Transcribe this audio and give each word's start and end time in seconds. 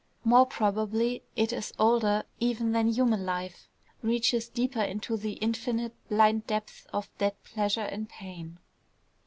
More 0.23 0.47
probably 0.47 1.21
it 1.35 1.53
is 1.53 1.73
older 1.77 2.23
even 2.39 2.71
than 2.71 2.87
human 2.87 3.23
life, 3.23 3.69
reaches 4.01 4.49
deeper 4.49 4.81
into 4.81 5.15
the 5.15 5.33
infinite 5.33 5.93
blind 6.09 6.47
depth 6.47 6.87
of 6.91 7.15
dead 7.19 7.35
pleasure 7.43 7.81
and 7.81 8.09
pain. 8.09 8.57